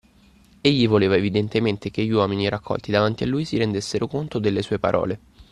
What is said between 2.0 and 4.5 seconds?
gli uomini raccolti davanti a lui si rendessero conto